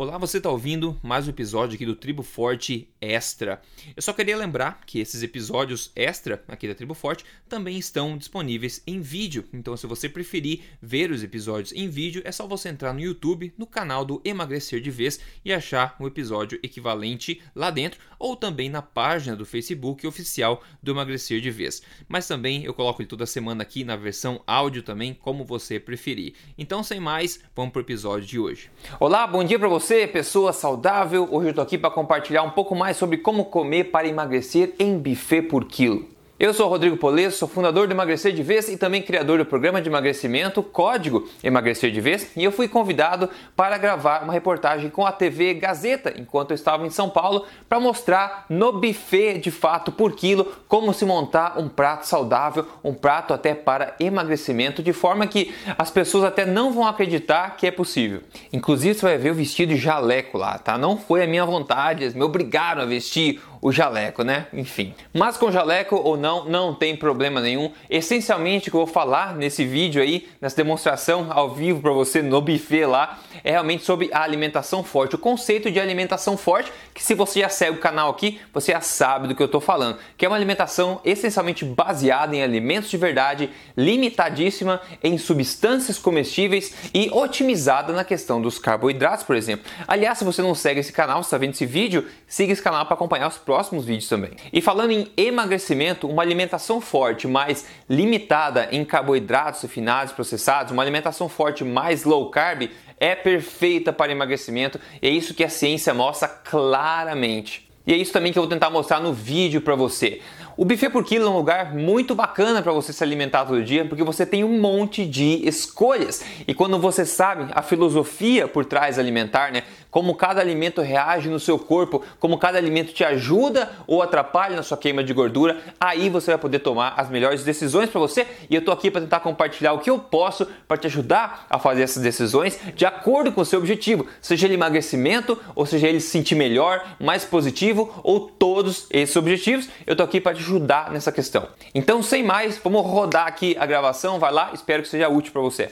[0.00, 3.60] Olá, você está ouvindo mais um episódio aqui do Tribo Forte Extra.
[3.94, 8.82] Eu só queria lembrar que esses episódios extra aqui da Tribo Forte também estão disponíveis
[8.86, 9.44] em vídeo.
[9.52, 13.52] Então, se você preferir ver os episódios em vídeo, é só você entrar no YouTube,
[13.58, 18.70] no canal do Emagrecer de Vez e achar um episódio equivalente lá dentro, ou também
[18.70, 21.82] na página do Facebook oficial do Emagrecer de Vez.
[22.08, 26.32] Mas também eu coloco ele toda semana aqui na versão áudio também, como você preferir.
[26.56, 28.70] Então, sem mais, vamos para o episódio de hoje.
[28.98, 31.26] Olá, bom dia para você você, pessoa saudável.
[31.32, 34.96] Hoje eu tô aqui para compartilhar um pouco mais sobre como comer para emagrecer em
[34.96, 36.06] buffet por quilo.
[36.40, 39.82] Eu sou Rodrigo Polesso, sou fundador do Emagrecer de Vez e também criador do programa
[39.82, 45.04] de emagrecimento Código Emagrecer de Vez, e eu fui convidado para gravar uma reportagem com
[45.04, 49.92] a TV Gazeta enquanto eu estava em São Paulo para mostrar no buffet de fato
[49.92, 55.26] por quilo como se montar um prato saudável, um prato até para emagrecimento, de forma
[55.26, 58.22] que as pessoas até não vão acreditar que é possível.
[58.50, 60.78] Inclusive você vai ver o vestido de jaleco lá, tá?
[60.78, 64.46] Não foi a minha vontade, eles me obrigaram a vestir o jaleco, né?
[64.52, 64.94] Enfim.
[65.12, 67.72] Mas com jaleco ou não, não tem problema nenhum.
[67.88, 72.22] Essencialmente o que eu vou falar nesse vídeo aí, nessa demonstração ao vivo para você
[72.22, 77.02] no buffet lá, é realmente sobre a alimentação forte, o conceito de alimentação forte, que
[77.02, 79.98] se você já segue o canal aqui, você já sabe do que eu estou falando,
[80.16, 87.10] que é uma alimentação essencialmente baseada em alimentos de verdade, limitadíssima em substâncias comestíveis e
[87.10, 89.70] otimizada na questão dos carboidratos, por exemplo.
[89.86, 92.94] Aliás, se você não segue esse canal, está vendo esse vídeo, siga esse canal para
[92.94, 94.30] acompanhar os próximos vídeos também.
[94.52, 101.28] E falando em emagrecimento, uma alimentação forte, mais limitada em carboidratos refinados, processados, uma alimentação
[101.28, 106.28] forte mais low carb é perfeita para emagrecimento e é isso que a ciência mostra
[106.28, 107.68] claramente.
[107.84, 110.20] E é isso também que eu vou tentar mostrar no vídeo para você.
[110.56, 113.84] O buffet por quilo é um lugar muito bacana para você se alimentar todo dia,
[113.86, 116.22] porque você tem um monte de escolhas.
[116.46, 121.40] E quando você sabe a filosofia por trás alimentar, né, como cada alimento reage no
[121.40, 126.08] seu corpo, como cada alimento te ajuda ou atrapalha na sua queima de gordura, aí
[126.08, 128.26] você vai poder tomar as melhores decisões para você.
[128.48, 131.58] E eu tô aqui para tentar compartilhar o que eu posso para te ajudar a
[131.58, 136.00] fazer essas decisões de acordo com o seu objetivo, seja ele emagrecimento ou seja ele
[136.00, 139.68] se sentir melhor, mais positivo ou todos esses objetivos.
[139.86, 141.48] Eu tô aqui para te ajudar nessa questão.
[141.74, 144.18] Então, sem mais, vamos rodar aqui a gravação.
[144.18, 145.70] Vai lá, espero que seja útil para você.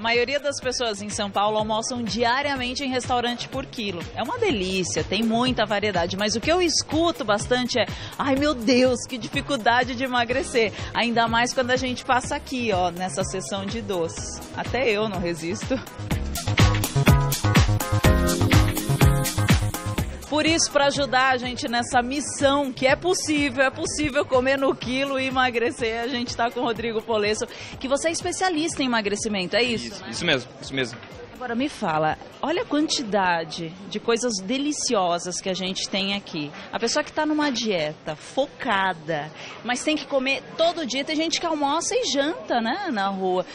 [0.00, 4.02] A maioria das pessoas em São Paulo almoçam diariamente em restaurante por quilo.
[4.14, 7.84] É uma delícia, tem muita variedade, mas o que eu escuto bastante é:
[8.18, 10.72] ai meu Deus, que dificuldade de emagrecer.
[10.94, 14.40] Ainda mais quando a gente passa aqui, ó, nessa sessão de doces.
[14.56, 15.78] Até eu não resisto.
[20.30, 24.72] Por isso, para ajudar a gente nessa missão, que é possível, é possível comer no
[24.76, 27.48] quilo e emagrecer, a gente está com o Rodrigo Polesso,
[27.80, 29.88] que você é especialista em emagrecimento, é isso?
[29.88, 30.96] Isso, isso mesmo, isso mesmo.
[31.34, 36.52] Agora me fala, olha a quantidade de coisas deliciosas que a gente tem aqui.
[36.70, 39.32] A pessoa que está numa dieta focada,
[39.64, 41.02] mas tem que comer todo dia.
[41.02, 43.46] Tem gente que almoça e janta, né, na rua.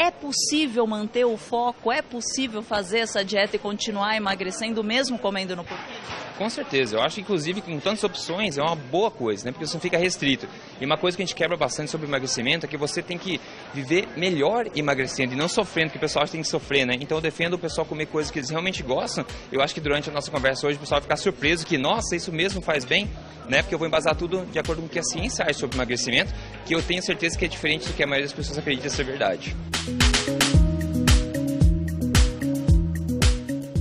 [0.00, 1.90] É possível manter o foco?
[1.90, 5.98] É possível fazer essa dieta e continuar emagrecendo mesmo comendo no pouquinho?
[6.38, 9.50] Com certeza, eu acho inclusive que com tantas opções é uma boa coisa, né?
[9.50, 10.46] Porque você não fica restrito.
[10.80, 13.40] E uma coisa que a gente quebra bastante sobre emagrecimento é que você tem que
[13.74, 16.94] viver melhor emagrecendo e não sofrendo, que o pessoal acha que tem que sofrer, né?
[17.00, 19.26] Então eu defendo o pessoal comer coisas que eles realmente gostam.
[19.50, 22.14] Eu acho que durante a nossa conversa hoje o pessoal vai ficar surpreso que, nossa,
[22.14, 23.10] isso mesmo faz bem,
[23.48, 23.62] né?
[23.62, 26.32] Porque eu vou embasar tudo de acordo com o que a ciência acha sobre emagrecimento,
[26.66, 29.04] que eu tenho certeza que é diferente do que a maioria das pessoas acredita ser
[29.04, 29.56] verdade.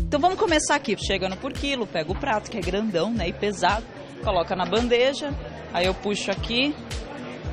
[0.08, 3.34] Então vamos começar aqui, chegando por quilo, pega o prato que é grandão, né, e
[3.34, 3.86] pesado,
[4.24, 5.32] coloca na bandeja,
[5.74, 6.74] aí eu puxo aqui,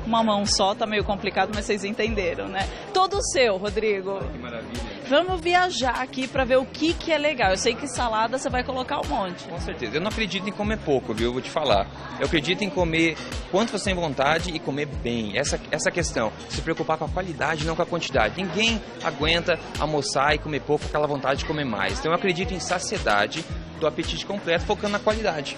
[0.05, 2.67] uma mão só, tá meio complicado, mas vocês entenderam, né?
[2.93, 4.19] Todo seu, Rodrigo.
[4.19, 4.95] Que maravilha.
[5.07, 7.51] Vamos viajar aqui para ver o que que é legal.
[7.51, 9.43] Eu sei que salada você vai colocar um monte.
[9.43, 9.97] Com certeza.
[9.97, 11.27] Eu não acredito em comer pouco, viu?
[11.27, 11.87] Eu vou te falar.
[12.19, 13.15] Eu acredito em comer
[13.51, 15.37] quanto você tem vontade e comer bem.
[15.37, 16.31] Essa essa questão.
[16.49, 18.41] Se preocupar com a qualidade, não com a quantidade.
[18.41, 21.99] Ninguém aguenta almoçar e comer pouco com aquela vontade de comer mais.
[21.99, 23.45] Então eu acredito em saciedade
[23.79, 25.55] do apetite completo, focando na qualidade.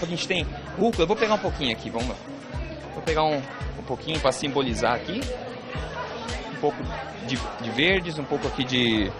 [0.00, 0.46] A gente tem
[0.78, 2.35] rúcula, eu vou pegar um pouquinho aqui, vamos lá.
[2.96, 5.20] Vou pegar um, um pouquinho para simbolizar aqui.
[6.50, 6.82] Um pouco
[7.26, 9.12] de, de verdes, um pouco aqui de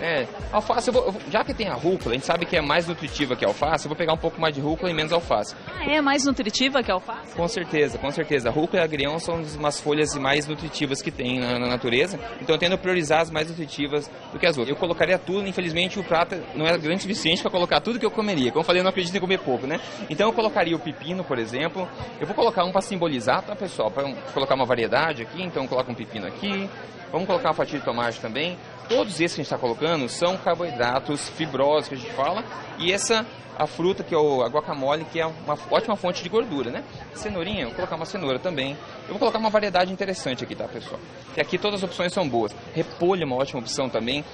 [0.00, 2.86] é, alface, eu vou, já que tem a rúcula, a gente sabe que é mais
[2.86, 5.54] nutritiva que a alface, eu vou pegar um pouco mais de rúcula e menos alface.
[5.66, 7.34] Ah, é mais nutritiva que a alface?
[7.34, 8.48] Com certeza, com certeza.
[8.48, 12.18] A rúcula e a agrião são umas folhas mais nutritivas que tem na, na, natureza,
[12.40, 14.74] então eu tendo a priorizar as mais nutritivas do que as outras.
[14.74, 18.06] Eu colocaria tudo, infelizmente o prato não é grande o suficiente para colocar tudo que
[18.06, 18.50] eu comeria.
[18.50, 19.80] Como eu falei, eu não acredito em comer pouco, né?
[20.10, 21.88] Então eu colocaria o pepino, por exemplo.
[22.20, 23.90] Eu vou colocar um para simbolizar, tá, pessoal?
[23.90, 26.68] Para colocar uma variedade aqui, então eu coloco um pepino aqui,
[27.12, 28.58] Vamos colocar uma fatia de tomate também.
[28.88, 32.42] Todos esses que a gente está colocando são carboidratos fibrosos que a gente fala.
[32.78, 33.26] E essa
[33.58, 36.82] a fruta, que é o, a guacamole, que é uma ótima fonte de gordura, né?
[37.14, 38.76] Cenourinha, vou colocar uma cenoura também.
[39.02, 40.98] Eu vou colocar uma variedade interessante aqui, tá, pessoal?
[41.36, 42.54] E aqui todas as opções são boas.
[42.74, 44.24] Repolho é uma ótima opção também.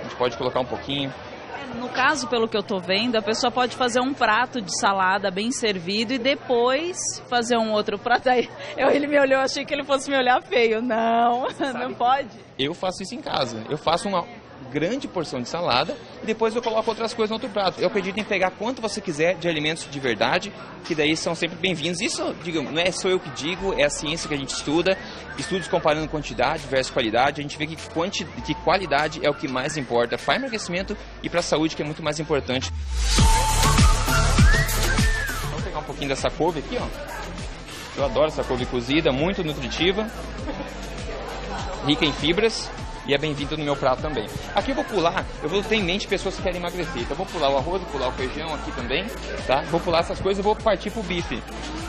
[0.00, 1.12] A gente pode colocar um pouquinho.
[1.76, 5.30] No caso, pelo que eu tô vendo, a pessoa pode fazer um prato de salada
[5.30, 6.96] bem servido e depois
[7.28, 8.28] fazer um outro prato.
[8.28, 10.80] Aí eu, ele me olhou, achei que ele fosse me olhar feio.
[10.80, 11.46] Não,
[11.78, 12.30] não pode.
[12.58, 13.64] Eu faço isso em casa.
[13.68, 14.24] Eu faço uma
[14.70, 17.80] grande porção de salada e depois eu coloco outras coisas no outro prato.
[17.80, 20.52] Eu acredito em pegar quanto você quiser de alimentos de verdade,
[20.84, 22.00] que daí são sempre bem-vindos.
[22.00, 24.96] Isso, digamos, não é só eu que digo, é a ciência que a gente estuda,
[25.38, 29.48] estudos comparando quantidade versus qualidade, a gente vê que, quanti, que qualidade é o que
[29.48, 32.70] mais importa para emagrecimento e para a saúde, que é muito mais importante.
[35.50, 36.86] Vamos pegar um pouquinho dessa couve aqui, ó.
[37.96, 40.08] Eu adoro essa couve cozida, muito nutritiva,
[41.84, 42.70] rica em fibras
[43.08, 44.26] e é bem-vindo no meu prato também.
[44.54, 47.02] Aqui eu vou pular, eu vou ter em mente pessoas que querem emagrecer.
[47.02, 49.06] Então eu vou pular o arroz, vou pular o feijão aqui também,
[49.46, 49.62] tá?
[49.70, 51.42] Vou pular essas coisas e vou partir pro bife.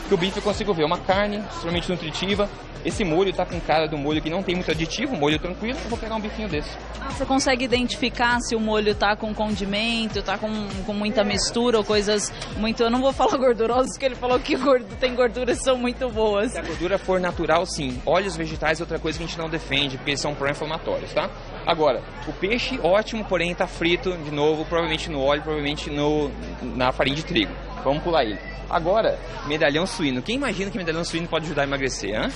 [0.08, 2.48] Que o bife eu consigo ver uma carne extremamente nutritiva.
[2.84, 5.90] Esse molho tá com cara do molho que não tem muito aditivo, molho tranquilo, eu
[5.90, 6.70] vou pegar um bifinho desse.
[6.98, 10.48] Ah, você consegue identificar se o molho tá com condimento, tá com,
[10.86, 12.82] com muita mistura ou coisas muito.
[12.82, 16.08] Eu não vou falar gordurosas, porque ele falou que gordo, tem gorduras que são muito
[16.08, 16.52] boas.
[16.52, 18.00] Se a gordura for natural, sim.
[18.06, 21.30] Óleos vegetais é outra coisa que a gente não defende, porque eles são pró-inflamatórios, tá?
[21.66, 26.30] Agora, o peixe ótimo, porém tá frito de novo, provavelmente no óleo, provavelmente no,
[26.62, 27.52] na farinha de trigo.
[27.84, 28.38] Vamos pular ele.
[28.68, 30.22] Agora, medalhão suíno.
[30.22, 32.28] Quem imagina que medalhão suíno pode ajudar a emagrecer, hã?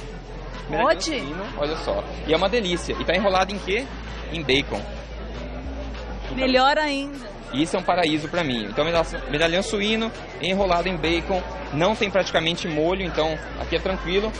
[0.68, 1.04] Medalhão Pode?
[1.04, 2.02] Suíno, olha só.
[2.26, 2.96] E é uma delícia.
[2.98, 3.86] E tá enrolado em quê?
[4.32, 4.80] Em bacon.
[6.34, 7.34] Melhor ainda.
[7.52, 8.64] Isso é um paraíso para mim.
[8.64, 8.84] Então,
[9.30, 10.10] medalhão suíno
[10.42, 11.40] enrolado em bacon,
[11.72, 14.32] não tem praticamente molho, então aqui é tranquilo.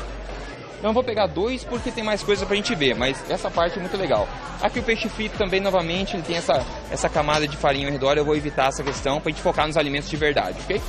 [0.83, 3.81] Não vou pegar dois porque tem mais coisa pra gente ver, mas essa parte é
[3.81, 4.29] muito legal.
[4.61, 8.17] Aqui o peixe frito também, novamente, ele tem essa, essa camada de farinha ao redor,
[8.17, 10.81] eu vou evitar essa questão pra gente focar nos alimentos de verdade, ok?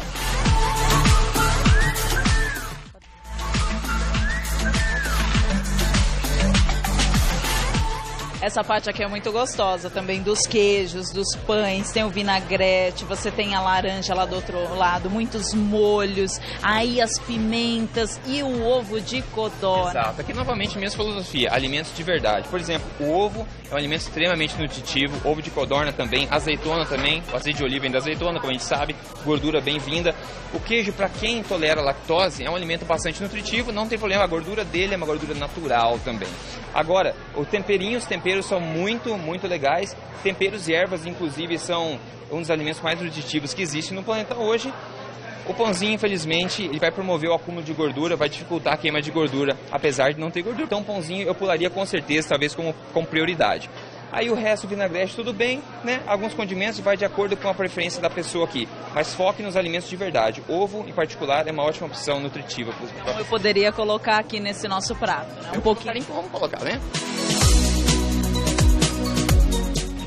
[8.45, 13.31] Essa parte aqui é muito gostosa também, dos queijos, dos pães, tem o vinagrete, você
[13.31, 19.01] tem a laranja lá do outro lado, muitos molhos, aí as pimentas e o ovo
[19.01, 19.99] de codorna.
[19.99, 20.21] Exato.
[20.21, 22.47] Aqui novamente mesma filosofia, alimentos de verdade.
[22.47, 27.23] Por exemplo, o ovo é um alimento extremamente nutritivo, ovo de codorna também, azeitona também,
[27.33, 28.95] o azeite de oliva vem da azeitona, como a gente sabe,
[29.25, 30.13] gordura bem-vinda.
[30.53, 34.27] O queijo, para quem tolera lactose, é um alimento bastante nutritivo, não tem problema, a
[34.27, 36.29] gordura dele é uma gordura natural também.
[36.75, 39.95] Agora, os temperinhos, os temperos são muito, muito legais.
[40.21, 41.97] Temperos e ervas, inclusive, são
[42.29, 44.73] um dos alimentos mais nutritivos que existe no planeta hoje.
[45.47, 49.09] O pãozinho, infelizmente, ele vai promover o acúmulo de gordura, vai dificultar a queima de
[49.09, 50.65] gordura, apesar de não ter gordura.
[50.65, 53.69] Então, o pãozinho eu pularia com certeza, talvez como, como prioridade.
[54.11, 56.01] Aí o resto, vinagrete, tudo bem, né?
[56.07, 58.67] Alguns condimentos vai de acordo com a preferência da pessoa aqui.
[58.93, 60.43] Mas foque nos alimentos de verdade.
[60.47, 62.73] Ovo, em particular, é uma ótima opção nutritiva.
[63.01, 65.51] Então eu poderia colocar aqui nesse nosso prato, né?
[65.51, 66.01] Um eu pouquinho.
[66.03, 66.79] Vamos colocar, né?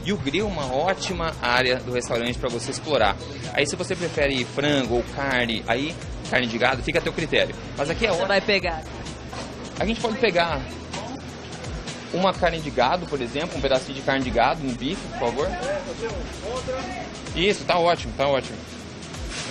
[0.09, 3.15] E o grill é uma ótima área do restaurante para você explorar.
[3.53, 5.95] Aí se você prefere frango ou carne, aí
[6.31, 7.55] carne de gado, fica a teu critério.
[7.77, 8.29] Mas aqui é Você hora...
[8.29, 8.83] vai pegar.
[9.79, 10.63] A gente pode pegar
[12.13, 15.19] uma carne de gado, por exemplo, um pedacinho de carne de gado, um bife, por
[15.19, 15.49] favor.
[17.35, 18.57] Isso, tá ótimo, tá ótimo.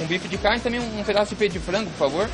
[0.01, 2.29] Um bife de carne, também um pedaço de peito de frango, por favor.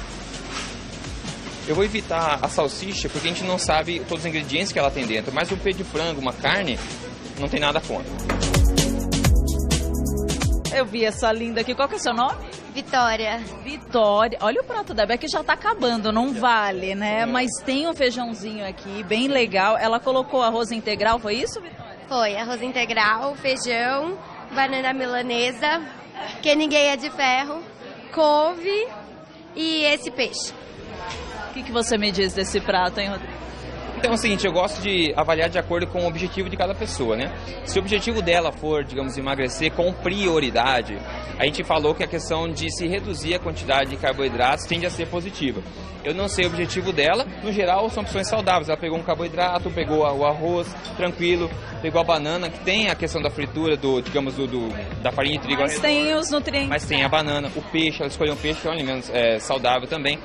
[1.67, 4.91] Eu vou evitar a salsicha porque a gente não sabe todos os ingredientes que ela
[4.91, 6.77] tem dentro, mas um peito de frango, uma carne,
[7.39, 8.62] não tem nada contra.
[10.73, 11.75] Eu vi essa linda aqui.
[11.75, 12.37] Qual que é o seu nome?
[12.73, 13.37] Vitória.
[13.63, 14.37] Vitória.
[14.41, 17.25] Olha o prato da Beca já tá acabando, não vale, né?
[17.25, 19.77] Mas tem um feijãozinho aqui, bem legal.
[19.77, 21.99] Ela colocou arroz integral, foi isso, Vitória?
[22.07, 24.17] Foi, arroz integral, feijão,
[24.53, 25.81] banana milanesa,
[26.41, 27.61] que ninguém é de ferro,
[28.13, 28.87] couve
[29.55, 30.53] e esse peixe.
[31.49, 33.33] O que, que você me diz desse prato, hein, Rodrigo?
[33.97, 36.75] Então é o seguinte, eu gosto de avaliar de acordo com o objetivo de cada
[36.75, 37.31] pessoa, né?
[37.63, 40.97] Se o objetivo dela for, digamos, emagrecer com prioridade,
[41.39, 44.89] a gente falou que a questão de se reduzir a quantidade de carboidratos tende a
[44.89, 45.61] ser positiva.
[46.03, 48.67] Eu não sei o objetivo dela, no geral são opções saudáveis.
[48.67, 51.49] Ela pegou um carboidrato, pegou o arroz, tranquilo,
[51.81, 54.67] pegou a banana, que tem a questão da fritura, do, digamos, do, do
[55.01, 55.61] da farinha de trigo.
[55.61, 56.69] Mas tem os nutrientes.
[56.69, 59.39] Mas tem a banana, o peixe, ela escolheu um peixe que é um alimento é,
[59.39, 60.19] saudável também.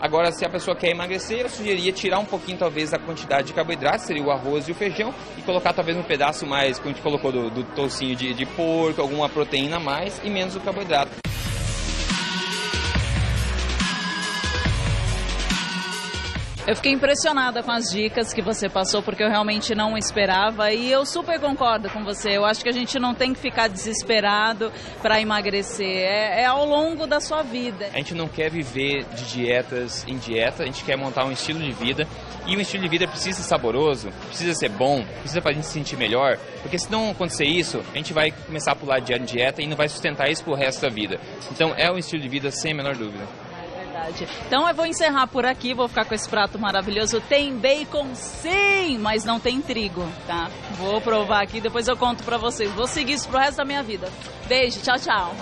[0.00, 3.52] Agora, se a pessoa quer emagrecer, eu sugeriria tirar um pouquinho, talvez, da quantidade de
[3.52, 6.92] carboidratos, seria o arroz e o feijão, e colocar talvez um pedaço mais, como a
[6.92, 10.60] gente colocou, do, do toucinho de, de porco, alguma proteína a mais, e menos o
[10.60, 11.33] carboidrato.
[16.66, 20.90] Eu fiquei impressionada com as dicas que você passou, porque eu realmente não esperava e
[20.90, 22.38] eu super concordo com você.
[22.38, 25.86] Eu acho que a gente não tem que ficar desesperado para emagrecer.
[25.86, 27.90] É, é, ao longo da sua vida.
[27.92, 31.58] A gente não quer viver de dietas em dieta, a gente quer montar um estilo
[31.58, 32.08] de vida
[32.46, 35.66] e um estilo de vida precisa ser saboroso, precisa ser bom, precisa fazer a gente
[35.66, 39.18] se sentir melhor, porque se não acontecer isso, a gente vai começar a pular de
[39.18, 41.20] dieta e não vai sustentar isso pro resto da vida.
[41.52, 43.43] Então é um estilo de vida sem a menor dúvida
[44.04, 44.28] verdade.
[44.46, 47.20] Então eu vou encerrar por aqui, vou ficar com esse prato maravilhoso.
[47.20, 50.50] Tem bacon sim, mas não tem trigo, tá?
[50.72, 52.70] Vou provar aqui, depois eu conto pra vocês.
[52.72, 54.08] Vou seguir isso pro resto da minha vida.
[54.46, 55.34] Beijo, tchau, tchau.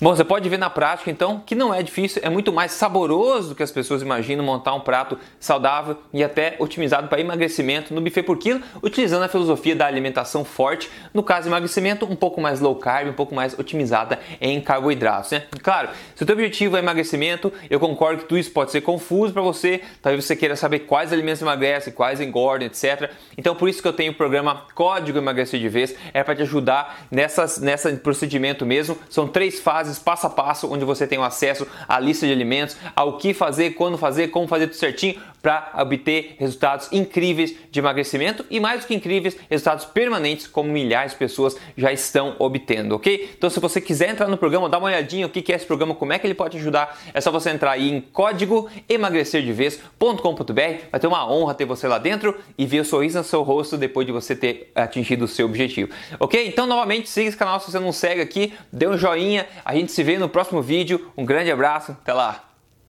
[0.00, 3.50] Bom, você pode ver na prática então que não é difícil, é muito mais saboroso
[3.50, 8.00] do que as pessoas imaginam montar um prato saudável e até otimizado para emagrecimento no
[8.00, 12.60] buffet por quilo, utilizando a filosofia da alimentação forte, no caso emagrecimento um pouco mais
[12.60, 15.44] low carb, um pouco mais otimizada em carboidratos, né?
[15.62, 19.32] Claro, se o teu objetivo é emagrecimento, eu concordo que tudo isso pode ser confuso
[19.32, 23.10] para você, talvez você queira saber quais alimentos emagrecem, quais engordam, etc.
[23.36, 26.42] Então por isso que eu tenho o programa Código Emagrecer de Vez, é para te
[26.42, 28.96] ajudar nessas, nessa procedimento mesmo.
[29.10, 33.18] São três fases passo a passo, onde você tem acesso à lista de alimentos, ao
[33.18, 38.58] que fazer, quando fazer, como fazer tudo certinho para obter resultados incríveis de emagrecimento e
[38.58, 43.30] mais do que incríveis, resultados permanentes como milhares de pessoas já estão obtendo, ok?
[43.38, 45.94] Então se você quiser entrar no programa, dá uma olhadinha o que é esse programa,
[45.94, 50.52] como é que ele pode ajudar, é só você entrar aí em código emagrecerdevez.com.br,
[50.90, 53.78] vai ter uma honra ter você lá dentro e ver o sorriso no seu rosto
[53.78, 56.44] depois de você ter atingido o seu objetivo, ok?
[56.48, 59.92] Então novamente siga esse canal se você não segue aqui, dê um joinha, a gente
[59.92, 62.45] se vê no próximo vídeo, um grande abraço, até lá!